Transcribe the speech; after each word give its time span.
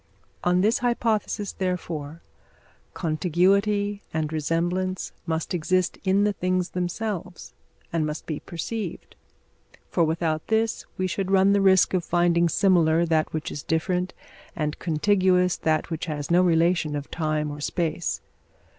On 0.43 0.61
this 0.61 0.79
hypothesis, 0.79 1.51
therefore, 1.53 2.23
contiguity 2.95 4.01
and 4.11 4.33
resemblance 4.33 5.11
must 5.27 5.53
exist 5.53 5.99
in 6.03 6.23
the 6.23 6.33
things 6.33 6.69
themselves, 6.69 7.53
and 7.93 8.03
must 8.03 8.25
be 8.25 8.39
perceived; 8.39 9.15
for 9.91 10.03
without 10.03 10.47
this 10.47 10.87
we 10.97 11.05
should 11.05 11.29
run 11.29 11.53
the 11.53 11.61
risk 11.61 11.93
of 11.93 12.03
finding 12.03 12.49
similar 12.49 13.05
that 13.05 13.31
which 13.31 13.51
is 13.51 13.61
different, 13.61 14.15
and 14.55 14.79
contiguous 14.79 15.55
that 15.57 15.91
which 15.91 16.07
has 16.07 16.31
no 16.31 16.41
relation 16.41 16.95
of 16.95 17.11
time 17.11 17.51
or 17.51 17.61
space. 17.61 18.21